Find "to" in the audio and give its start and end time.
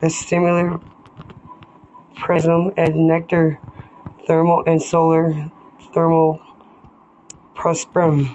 2.74-2.88